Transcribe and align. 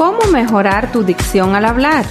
¿Cómo 0.00 0.32
mejorar 0.32 0.90
tu 0.92 1.02
dicción 1.02 1.54
al 1.54 1.66
hablar? 1.66 2.06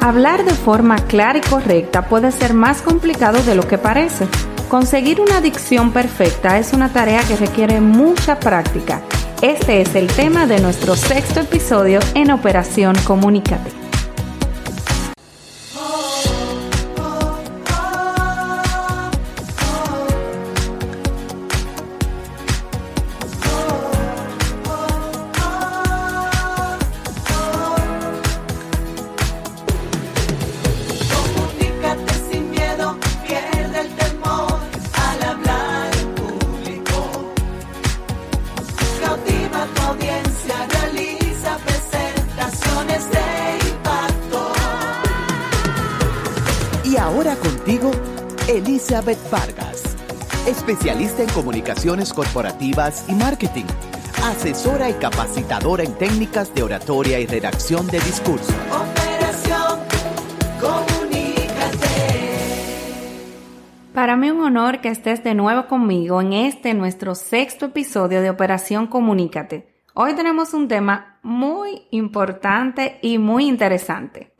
Hablar 0.00 0.44
de 0.44 0.50
forma 0.54 0.96
clara 0.96 1.38
y 1.38 1.40
correcta 1.40 2.08
puede 2.08 2.32
ser 2.32 2.52
más 2.52 2.82
complicado 2.82 3.40
de 3.44 3.54
lo 3.54 3.62
que 3.62 3.78
parece. 3.78 4.26
Conseguir 4.68 5.20
una 5.20 5.40
dicción 5.40 5.92
perfecta 5.92 6.58
es 6.58 6.72
una 6.72 6.88
tarea 6.88 7.22
que 7.22 7.36
requiere 7.36 7.80
mucha 7.80 8.40
práctica. 8.40 9.02
Este 9.40 9.82
es 9.82 9.94
el 9.94 10.08
tema 10.08 10.48
de 10.48 10.58
nuestro 10.58 10.96
sexto 10.96 11.38
episodio 11.38 12.00
en 12.14 12.32
Operación 12.32 12.96
Comunícate. 13.06 13.77
Elizabeth 48.48 49.18
Vargas, 49.30 49.82
especialista 50.46 51.22
en 51.22 51.28
comunicaciones 51.28 52.14
corporativas 52.14 53.04
y 53.08 53.12
marketing, 53.12 53.66
asesora 54.24 54.88
y 54.88 54.94
capacitadora 54.94 55.84
en 55.84 55.92
técnicas 55.94 56.54
de 56.54 56.62
oratoria 56.62 57.20
y 57.20 57.26
redacción 57.26 57.86
de 57.88 58.00
discurso. 58.00 58.54
Operación 58.70 59.80
Comunícate. 60.58 61.88
Para 63.92 64.16
mí 64.16 64.30
un 64.30 64.40
honor 64.40 64.80
que 64.80 64.88
estés 64.88 65.22
de 65.22 65.34
nuevo 65.34 65.66
conmigo 65.66 66.22
en 66.22 66.32
este 66.32 66.72
nuestro 66.72 67.14
sexto 67.14 67.66
episodio 67.66 68.22
de 68.22 68.30
Operación 68.30 68.86
Comunícate. 68.86 69.74
Hoy 69.92 70.14
tenemos 70.14 70.54
un 70.54 70.68
tema 70.68 71.18
muy 71.22 71.82
importante 71.90 72.98
y 73.02 73.18
muy 73.18 73.46
interesante 73.46 74.32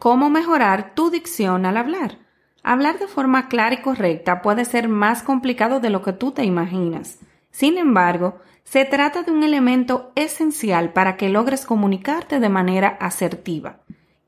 cómo 0.00 0.30
mejorar 0.30 0.94
tu 0.94 1.10
dicción 1.10 1.66
al 1.66 1.76
hablar. 1.76 2.16
Hablar 2.62 2.98
de 2.98 3.06
forma 3.06 3.48
clara 3.48 3.74
y 3.74 3.82
correcta 3.82 4.40
puede 4.40 4.64
ser 4.64 4.88
más 4.88 5.22
complicado 5.22 5.78
de 5.78 5.90
lo 5.90 6.00
que 6.00 6.14
tú 6.14 6.32
te 6.32 6.42
imaginas. 6.42 7.18
Sin 7.50 7.76
embargo, 7.76 8.38
se 8.64 8.86
trata 8.86 9.22
de 9.22 9.30
un 9.30 9.42
elemento 9.42 10.10
esencial 10.14 10.94
para 10.94 11.18
que 11.18 11.28
logres 11.28 11.66
comunicarte 11.66 12.40
de 12.40 12.48
manera 12.48 12.88
asertiva. 12.98 13.80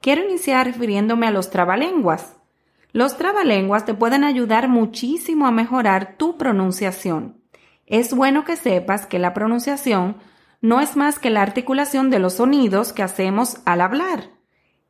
Quiero 0.03 0.23
iniciar 0.23 0.67
refiriéndome 0.67 1.27
a 1.27 1.31
los 1.31 1.49
trabalenguas. 1.49 2.37
Los 2.93 3.17
trabalenguas 3.17 3.87
te 3.87 3.95
pueden 3.95 4.25
ayudar 4.25 4.69
muchísimo 4.69 5.47
a 5.47 5.53
mejorar 5.53 6.17
tu 6.19 6.37
pronunciación. 6.37 7.39
Es 7.87 8.13
bueno 8.13 8.45
que 8.45 8.57
sepas 8.57 9.07
que 9.07 9.19
la 9.19 9.33
pronunciación 9.33 10.17
no 10.61 10.83
es 10.83 10.97
más 10.97 11.19
que 11.19 11.31
la 11.31 11.41
articulación 11.41 12.11
de 12.11 12.19
los 12.19 12.35
sonidos 12.35 12.93
que 12.93 13.03
hacemos 13.03 13.63
al 13.65 13.81
hablar. 13.81 14.32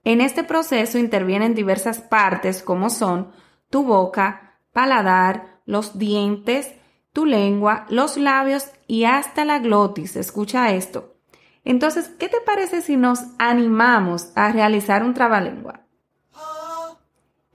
En 0.04 0.20
este 0.20 0.42
proceso 0.42 0.98
intervienen 0.98 1.54
diversas 1.54 2.00
partes 2.00 2.62
como 2.62 2.90
son 2.90 3.30
tu 3.70 3.84
boca, 3.84 4.58
paladar, 4.72 5.60
los 5.64 5.98
dientes, 5.98 6.74
tu 7.12 7.24
lengua, 7.24 7.86
los 7.88 8.16
labios 8.16 8.70
y 8.86 9.04
hasta 9.04 9.44
la 9.44 9.58
glotis. 9.58 10.16
Escucha 10.16 10.72
esto. 10.72 11.16
Entonces, 11.64 12.08
¿qué 12.18 12.28
te 12.28 12.40
parece 12.40 12.82
si 12.82 12.96
nos 12.96 13.20
animamos 13.38 14.32
a 14.34 14.50
realizar 14.50 15.04
un 15.04 15.14
trabalengua? 15.14 15.86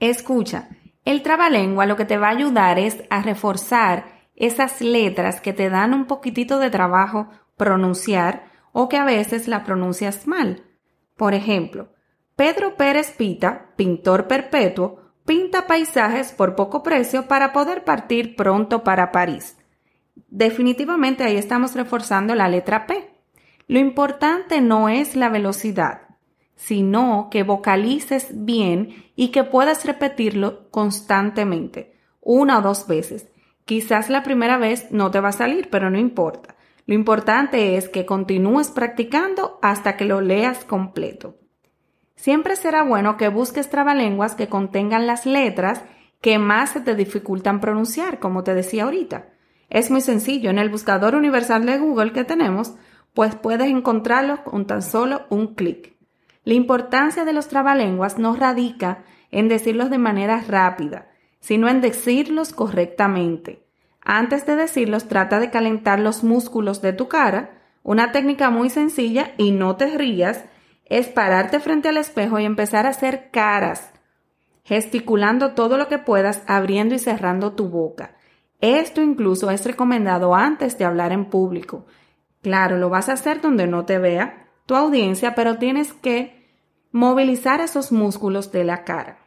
Escucha, 0.00 0.68
el 1.04 1.22
trabalengua 1.22 1.86
lo 1.86 1.96
que 1.96 2.04
te 2.04 2.18
va 2.18 2.28
a 2.28 2.32
ayudar 2.32 2.78
es 2.78 3.02
a 3.10 3.22
reforzar 3.22 4.06
esas 4.36 4.80
letras 4.80 5.40
que 5.40 5.52
te 5.52 5.68
dan 5.68 5.92
un 5.92 6.06
poquitito 6.06 6.58
de 6.58 6.70
trabajo 6.70 7.28
pronunciar 7.56 8.44
o 8.72 8.88
que 8.88 8.96
a 8.96 9.04
veces 9.04 9.48
la 9.48 9.64
pronuncias 9.64 10.26
mal. 10.26 10.64
Por 11.16 11.34
ejemplo, 11.34 11.92
Pedro 12.38 12.76
Pérez 12.76 13.10
Pita, 13.16 13.72
pintor 13.74 14.28
perpetuo, 14.28 15.00
pinta 15.26 15.66
paisajes 15.66 16.30
por 16.30 16.54
poco 16.54 16.84
precio 16.84 17.26
para 17.26 17.52
poder 17.52 17.82
partir 17.82 18.36
pronto 18.36 18.84
para 18.84 19.10
París. 19.10 19.56
Definitivamente 20.28 21.24
ahí 21.24 21.36
estamos 21.36 21.74
reforzando 21.74 22.36
la 22.36 22.48
letra 22.48 22.86
P. 22.86 23.10
Lo 23.66 23.80
importante 23.80 24.60
no 24.60 24.88
es 24.88 25.16
la 25.16 25.30
velocidad, 25.30 26.02
sino 26.54 27.26
que 27.28 27.42
vocalices 27.42 28.28
bien 28.30 29.10
y 29.16 29.32
que 29.32 29.42
puedas 29.42 29.84
repetirlo 29.84 30.70
constantemente, 30.70 31.96
una 32.20 32.58
o 32.58 32.62
dos 32.62 32.86
veces. 32.86 33.26
Quizás 33.64 34.10
la 34.10 34.22
primera 34.22 34.58
vez 34.58 34.92
no 34.92 35.10
te 35.10 35.18
va 35.18 35.30
a 35.30 35.32
salir, 35.32 35.70
pero 35.70 35.90
no 35.90 35.98
importa. 35.98 36.54
Lo 36.86 36.94
importante 36.94 37.76
es 37.76 37.88
que 37.88 38.06
continúes 38.06 38.68
practicando 38.68 39.58
hasta 39.60 39.96
que 39.96 40.04
lo 40.04 40.20
leas 40.20 40.64
completo. 40.64 41.34
Siempre 42.18 42.56
será 42.56 42.82
bueno 42.82 43.16
que 43.16 43.28
busques 43.28 43.70
trabalenguas 43.70 44.34
que 44.34 44.48
contengan 44.48 45.06
las 45.06 45.24
letras 45.24 45.84
que 46.20 46.40
más 46.40 46.70
se 46.70 46.80
te 46.80 46.96
dificultan 46.96 47.60
pronunciar, 47.60 48.18
como 48.18 48.42
te 48.42 48.54
decía 48.54 48.82
ahorita. 48.82 49.28
Es 49.70 49.88
muy 49.92 50.00
sencillo, 50.00 50.50
en 50.50 50.58
el 50.58 50.68
buscador 50.68 51.14
universal 51.14 51.64
de 51.64 51.78
Google 51.78 52.10
que 52.10 52.24
tenemos, 52.24 52.74
pues 53.14 53.36
puedes 53.36 53.68
encontrarlos 53.68 54.40
con 54.40 54.66
tan 54.66 54.82
solo 54.82 55.26
un 55.28 55.54
clic. 55.54 55.94
La 56.42 56.54
importancia 56.54 57.24
de 57.24 57.32
los 57.32 57.46
trabalenguas 57.46 58.18
no 58.18 58.34
radica 58.34 59.04
en 59.30 59.46
decirlos 59.46 59.88
de 59.88 59.98
manera 59.98 60.42
rápida, 60.48 61.06
sino 61.38 61.68
en 61.68 61.80
decirlos 61.80 62.52
correctamente. 62.52 63.64
Antes 64.00 64.44
de 64.44 64.56
decirlos, 64.56 65.06
trata 65.06 65.38
de 65.38 65.50
calentar 65.50 66.00
los 66.00 66.24
músculos 66.24 66.82
de 66.82 66.92
tu 66.92 67.06
cara, 67.06 67.60
una 67.84 68.10
técnica 68.10 68.50
muy 68.50 68.70
sencilla 68.70 69.34
y 69.36 69.52
no 69.52 69.76
te 69.76 69.96
rías, 69.96 70.46
es 70.88 71.08
pararte 71.08 71.60
frente 71.60 71.88
al 71.88 71.98
espejo 71.98 72.38
y 72.38 72.44
empezar 72.44 72.86
a 72.86 72.90
hacer 72.90 73.30
caras, 73.30 73.92
gesticulando 74.64 75.52
todo 75.52 75.76
lo 75.76 75.88
que 75.88 75.98
puedas, 75.98 76.42
abriendo 76.46 76.94
y 76.94 76.98
cerrando 76.98 77.52
tu 77.52 77.68
boca. 77.68 78.16
Esto 78.60 79.02
incluso 79.02 79.50
es 79.50 79.64
recomendado 79.64 80.34
antes 80.34 80.78
de 80.78 80.84
hablar 80.84 81.12
en 81.12 81.26
público. 81.26 81.86
Claro, 82.42 82.78
lo 82.78 82.88
vas 82.88 83.08
a 83.08 83.12
hacer 83.12 83.40
donde 83.40 83.66
no 83.66 83.84
te 83.84 83.98
vea 83.98 84.48
tu 84.66 84.74
audiencia, 84.74 85.34
pero 85.34 85.58
tienes 85.58 85.92
que 85.92 86.48
movilizar 86.90 87.60
esos 87.60 87.92
músculos 87.92 88.50
de 88.50 88.64
la 88.64 88.84
cara. 88.84 89.18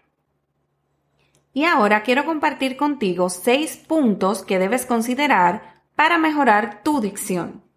Y 1.53 1.65
ahora 1.65 2.03
quiero 2.03 2.25
compartir 2.25 2.77
contigo 2.77 3.29
seis 3.29 3.77
puntos 3.77 4.43
que 4.43 4.59
debes 4.59 4.85
considerar 4.85 5.83
para 5.95 6.17
mejorar 6.17 6.81
tu 6.83 7.01
dicción 7.01 7.70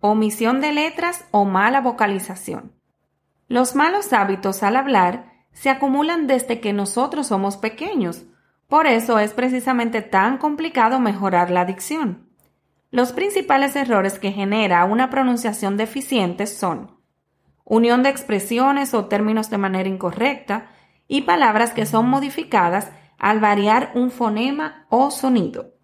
omisión 0.00 0.60
de 0.60 0.72
letras 0.72 1.26
o 1.30 1.44
mala 1.44 1.80
vocalización. 1.80 2.72
Los 3.48 3.74
malos 3.74 4.12
hábitos 4.12 4.62
al 4.62 4.76
hablar 4.76 5.32
se 5.52 5.70
acumulan 5.70 6.26
desde 6.26 6.60
que 6.60 6.72
nosotros 6.72 7.28
somos 7.28 7.56
pequeños, 7.56 8.24
por 8.68 8.86
eso 8.86 9.18
es 9.18 9.32
precisamente 9.32 10.02
tan 10.02 10.38
complicado 10.38 11.00
mejorar 11.00 11.50
la 11.50 11.64
dicción. 11.64 12.28
Los 12.90 13.12
principales 13.12 13.74
errores 13.76 14.18
que 14.18 14.32
genera 14.32 14.84
una 14.84 15.10
pronunciación 15.10 15.76
deficiente 15.76 16.46
son 16.46 16.98
unión 17.64 18.02
de 18.02 18.08
expresiones 18.08 18.94
o 18.94 19.06
términos 19.06 19.50
de 19.50 19.58
manera 19.58 19.88
incorrecta 19.88 20.70
y 21.06 21.22
palabras 21.22 21.72
que 21.72 21.86
son 21.86 22.08
modificadas 22.08 22.90
al 23.18 23.40
variar 23.40 23.92
un 23.94 24.10
fonema 24.10 24.86
o 24.90 25.10
sonido. 25.10 25.77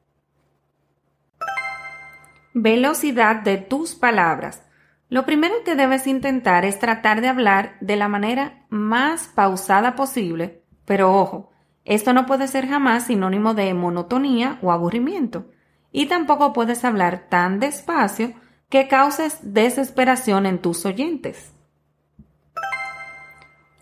Velocidad 2.56 3.42
de 3.42 3.58
tus 3.58 3.96
palabras. 3.96 4.62
Lo 5.08 5.26
primero 5.26 5.56
que 5.64 5.74
debes 5.74 6.06
intentar 6.06 6.64
es 6.64 6.78
tratar 6.78 7.20
de 7.20 7.26
hablar 7.26 7.76
de 7.80 7.96
la 7.96 8.06
manera 8.06 8.64
más 8.68 9.26
pausada 9.26 9.96
posible, 9.96 10.62
pero 10.84 11.12
ojo, 11.12 11.50
esto 11.84 12.12
no 12.12 12.26
puede 12.26 12.46
ser 12.46 12.68
jamás 12.68 13.06
sinónimo 13.06 13.54
de 13.54 13.74
monotonía 13.74 14.60
o 14.62 14.70
aburrimiento, 14.70 15.50
y 15.90 16.06
tampoco 16.06 16.52
puedes 16.52 16.84
hablar 16.84 17.26
tan 17.28 17.58
despacio 17.58 18.34
que 18.68 18.86
causes 18.86 19.40
desesperación 19.42 20.46
en 20.46 20.60
tus 20.60 20.86
oyentes. 20.86 21.52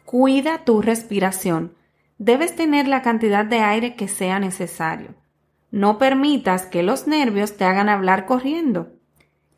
Cuida 0.06 0.64
tu 0.64 0.80
respiración. 0.80 1.74
Debes 2.16 2.56
tener 2.56 2.88
la 2.88 3.02
cantidad 3.02 3.44
de 3.44 3.58
aire 3.58 3.96
que 3.96 4.08
sea 4.08 4.38
necesario. 4.38 5.14
No 5.72 5.96
permitas 5.96 6.66
que 6.66 6.82
los 6.82 7.06
nervios 7.06 7.56
te 7.56 7.64
hagan 7.64 7.88
hablar 7.88 8.26
corriendo. 8.26 8.92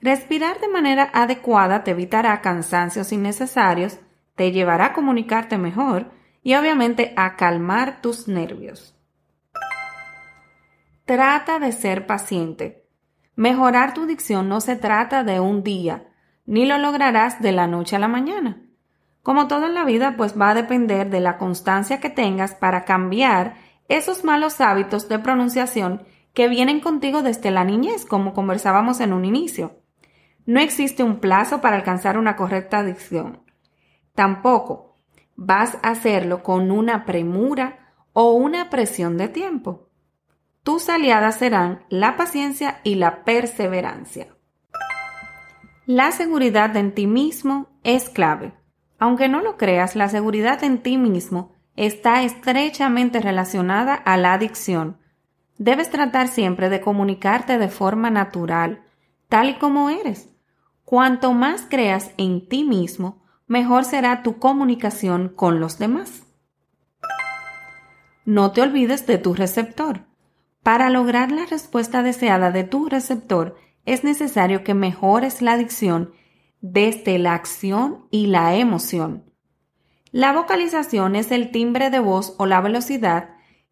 Respirar 0.00 0.61
de 0.61 0.69
manera 0.69 1.11
adecuada 1.12 1.82
te 1.82 1.90
evitará 1.90 2.40
cansancios 2.40 3.11
innecesarios, 3.11 3.99
te 4.37 4.52
llevará 4.52 4.87
a 4.87 4.93
comunicarte 4.93 5.58
mejor 5.58 6.12
y 6.43 6.55
obviamente 6.55 7.12
a 7.16 7.34
calmar 7.34 8.00
tus 8.00 8.28
nervios. 8.28 8.96
Trata 11.05 11.58
de 11.58 11.72
ser 11.72 12.06
paciente. 12.06 12.87
Mejorar 13.34 13.93
tu 13.93 14.06
dicción 14.06 14.49
no 14.49 14.61
se 14.61 14.76
trata 14.76 15.25
de 15.25 15.40
un 15.40 15.64
día, 15.64 16.06
ni 16.46 16.64
lo 16.64 16.78
lograrás 16.78 17.43
de 17.43 17.50
la 17.50 17.66
noche 17.66 17.96
a 17.96 17.99
la 17.99 18.08
mañana. 18.08 18.62
Como 19.25 19.49
todo 19.49 19.66
en 19.66 19.75
la 19.75 19.84
vida, 19.84 20.14
pues 20.16 20.38
va 20.40 20.50
a 20.50 20.55
depender 20.55 21.11
de 21.11 21.19
la 21.19 21.38
constancia 21.38 21.99
que 21.99 22.11
tengas 22.11 22.55
para 22.55 22.84
cambiar 22.84 23.63
esos 23.88 24.25
malos 24.25 24.60
hábitos 24.60 25.08
de 25.08 25.19
pronunciación 25.19 26.02
que 26.32 26.48
vienen 26.48 26.81
contigo 26.81 27.22
desde 27.22 27.50
la 27.50 27.64
niñez, 27.64 28.04
como 28.04 28.34
conversábamos 28.34 29.00
en 29.00 29.12
un 29.12 29.25
inicio. 29.25 29.81
No 30.46 30.60
existe 30.60 31.02
un 31.02 31.20
plazo 31.20 31.60
para 31.60 31.76
alcanzar 31.76 32.19
una 32.19 32.36
correcta 32.36 32.82
dicción. 32.82 33.42
Tampoco 34.14 34.98
vas 35.36 35.76
a 35.82 35.90
hacerlo 35.90 36.42
con 36.42 36.70
una 36.70 37.04
premura 37.04 37.94
o 38.12 38.32
una 38.32 38.70
presión 38.70 39.16
de 39.16 39.28
tiempo. 39.28 39.88
Tus 40.62 40.88
aliadas 40.88 41.37
serán 41.37 41.84
la 41.88 42.16
paciencia 42.16 42.80
y 42.84 42.94
la 42.96 43.25
perseverancia. 43.25 44.28
La 45.87 46.12
seguridad 46.12 46.76
en 46.76 46.94
ti 46.94 47.06
mismo 47.06 47.69
es 47.82 48.08
clave. 48.08 48.54
Aunque 48.98 49.28
no 49.28 49.42
lo 49.42 49.56
creas, 49.56 49.96
la 49.96 50.08
seguridad 50.08 50.64
en 50.64 50.82
ti 50.82 50.96
mismo 50.96 51.53
está 51.76 52.23
estrechamente 52.23 53.21
relacionada 53.21 53.94
a 53.94 54.17
la 54.17 54.32
adicción. 54.32 54.99
Debes 55.59 55.91
tratar 55.91 56.29
siempre 56.29 56.69
de 56.69 56.81
comunicarte 56.81 57.59
de 57.59 57.69
forma 57.69 58.11
natural, 58.11 58.85
tal 59.29 59.50
y 59.50 59.55
como 59.55 59.91
eres. 59.91 60.31
Cuanto 60.85 61.32
más 61.32 61.67
creas 61.69 62.11
en 62.17 62.49
ti 62.49 62.65
mismo, 62.65 63.23
mejor 63.47 63.85
será 63.85 64.23
tu 64.23 64.38
comunicación 64.38 65.29
con 65.29 65.61
los 65.61 65.79
demás. 65.79 66.25
No 68.25 68.53
te 68.53 68.62
olvides 68.62 69.06
de 69.06 69.19
tu 69.19 69.35
receptor. 69.35 70.06
Para 70.62 70.88
lograr 70.88 71.31
la 71.31 71.44
respuesta 71.44 72.03
deseada 72.03 72.50
de 72.50 72.65
tu 72.65 72.88
receptor, 72.88 73.56
es 73.85 74.03
necesario 74.03 74.65
que 74.65 74.73
mejores 74.73 75.43
la 75.43 75.59
dicción 75.59 76.12
desde 76.62 77.19
la 77.19 77.35
acción 77.35 78.06
y 78.11 78.29
la 78.29 78.55
emoción. 78.55 79.25
La 80.14 80.32
vocalización 80.32 81.16
es 81.16 81.32
el 81.32 81.50
timbre 81.50 81.90
de 81.90 81.99
voz 81.99 82.37
o 82.38 82.46
la 82.46 82.61
velocidad 82.61 83.31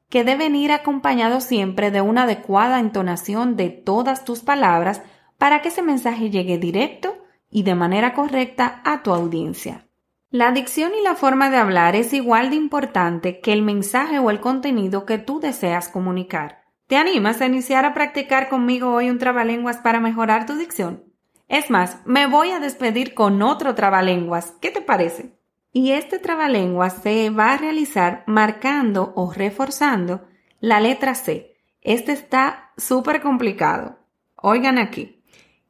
que 0.08 0.24
deben 0.24 0.56
ir 0.56 0.72
acompañado 0.72 1.40
siempre 1.40 1.92
de 1.92 2.00
una 2.00 2.24
adecuada 2.24 2.80
entonación 2.80 3.54
de 3.54 3.68
todas 3.70 4.24
tus 4.24 4.40
palabras 4.40 5.02
para 5.38 5.62
que 5.62 5.68
ese 5.68 5.82
mensaje 5.82 6.30
llegue 6.30 6.58
directo 6.58 7.16
y 7.48 7.62
de 7.62 7.76
manera 7.76 8.12
correcta 8.12 8.82
a 8.84 9.04
tu 9.04 9.12
audiencia. 9.14 9.86
La 10.30 10.50
dicción 10.50 10.90
y 10.98 11.04
la 11.04 11.14
forma 11.14 11.48
de 11.48 11.58
hablar 11.58 11.94
es 11.94 12.12
igual 12.12 12.50
de 12.50 12.56
importante 12.56 13.38
que 13.38 13.52
el 13.52 13.62
mensaje 13.62 14.18
o 14.18 14.28
el 14.28 14.40
contenido 14.40 15.06
que 15.06 15.18
tú 15.18 15.38
deseas 15.38 15.88
comunicar. 15.88 16.64
¿Te 16.88 16.96
animas 16.96 17.40
a 17.40 17.46
iniciar 17.46 17.84
a 17.84 17.94
practicar 17.94 18.48
conmigo 18.48 18.92
hoy 18.92 19.10
un 19.10 19.18
trabalenguas 19.18 19.76
para 19.76 20.00
mejorar 20.00 20.44
tu 20.46 20.56
dicción? 20.56 21.04
Es 21.46 21.70
más, 21.70 21.98
me 22.04 22.26
voy 22.26 22.50
a 22.50 22.58
despedir 22.58 23.14
con 23.14 23.42
otro 23.42 23.76
trabalenguas. 23.76 24.54
¿Qué 24.60 24.72
te 24.72 24.80
parece? 24.80 25.40
Y 25.72 25.92
este 25.92 26.18
trabalenguas 26.18 27.02
se 27.02 27.30
va 27.30 27.54
a 27.54 27.56
realizar 27.56 28.24
marcando 28.26 29.14
o 29.16 29.32
reforzando 29.32 30.20
la 30.60 30.80
letra 30.80 31.14
C. 31.14 31.56
Este 31.80 32.12
está 32.12 32.72
súper 32.76 33.22
complicado. 33.22 33.96
Oigan 34.36 34.76
aquí. 34.76 35.24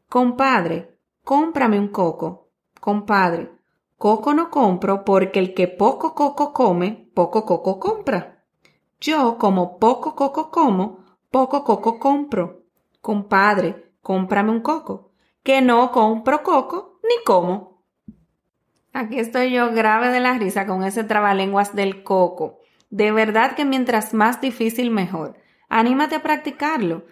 Compadre, 0.09 0.99
cómprame 1.23 1.79
un 1.79 1.89
coco. 1.89 2.51
Compadre, 2.81 3.53
coco 3.97 4.35
no 4.35 4.51
compro 4.51 5.05
porque 5.05 5.39
el 5.39 5.55
que 5.55 5.69
poco 5.69 6.17
coco 6.17 6.53
come, 6.53 7.09
poco 7.15 7.47
coco 7.47 7.79
compra. 7.79 8.45
Yo 9.01 9.39
como 9.39 9.79
poco 9.79 10.17
coco 10.17 10.51
como, 10.51 10.99
poco 11.31 11.63
coco 11.63 12.01
compro. 12.01 12.65
Compadre, 13.01 13.93
cómprame 14.03 14.51
un 14.51 14.61
coco. 14.63 15.13
Que 15.45 15.63
no 15.63 15.93
compro 15.93 16.43
coco 16.43 16.99
ni 17.05 17.23
como. 17.25 17.72
Aquí 18.93 19.19
estoy 19.19 19.53
yo 19.53 19.73
grave 19.73 20.09
de 20.09 20.21
la 20.21 20.37
risa 20.37 20.67
con 20.67 20.85
ese 20.85 21.03
trabalenguas 21.05 21.75
del 21.75 22.03
coco. 22.03 22.61
De 22.91 23.11
verdad 23.11 23.55
que 23.55 23.65
mientras 23.65 24.13
más 24.13 24.41
difícil 24.41 24.91
mejor. 24.91 25.39
Anímate 25.71 26.17
a 26.17 26.23
practicarlo. 26.23 27.07